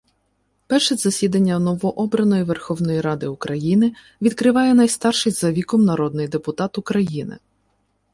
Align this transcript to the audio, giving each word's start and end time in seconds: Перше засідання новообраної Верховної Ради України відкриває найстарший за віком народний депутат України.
Перше 0.67 0.95
засідання 0.95 1.59
новообраної 1.59 2.43
Верховної 2.43 3.01
Ради 3.01 3.27
України 3.27 3.93
відкриває 4.21 4.73
найстарший 4.73 5.31
за 5.31 5.51
віком 5.51 5.85
народний 5.85 6.27
депутат 6.27 6.77
України. 6.77 7.37